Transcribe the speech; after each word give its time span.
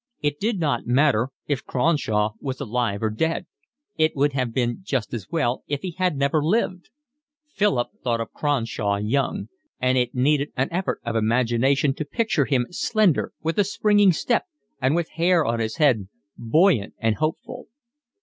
It 0.19 0.39
did 0.39 0.59
not 0.59 0.87
matter 0.87 1.29
if 1.45 1.63
Cronshaw 1.63 2.31
was 2.39 2.59
alive 2.59 3.03
or 3.03 3.11
dead. 3.11 3.45
It 3.99 4.15
would 4.15 4.33
have 4.33 4.51
been 4.51 4.79
just 4.81 5.13
as 5.13 5.29
well 5.29 5.63
if 5.67 5.81
he 5.83 5.91
had 5.91 6.17
never 6.17 6.41
lived. 6.43 6.89
Philip 7.53 7.89
thought 8.03 8.19
of 8.19 8.33
Cronshaw 8.33 8.95
young; 8.95 9.49
and 9.79 9.99
it 9.99 10.15
needed 10.15 10.53
an 10.57 10.69
effort 10.71 11.01
of 11.05 11.15
imagination 11.15 11.93
to 11.93 12.03
picture 12.03 12.45
him 12.45 12.65
slender, 12.71 13.31
with 13.43 13.59
a 13.59 13.63
springing 13.63 14.11
step, 14.11 14.45
and 14.81 14.95
with 14.95 15.07
hair 15.09 15.45
on 15.45 15.59
his 15.59 15.75
head, 15.75 16.07
buoyant 16.35 16.95
and 16.97 17.17
hopeful. 17.17 17.67